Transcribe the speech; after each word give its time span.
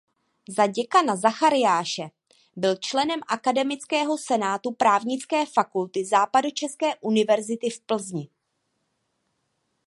Za 0.49 0.67
děkana 0.67 1.15
Zachariáše 1.15 2.09
byl 2.55 2.75
členem 2.75 3.19
akademického 3.27 4.17
senátu 4.17 4.71
Právnické 4.71 5.45
fakulty 5.45 6.05
Západočeské 6.05 6.95
univerzity 7.01 7.69
v 7.69 7.79
Plzni. 7.81 8.29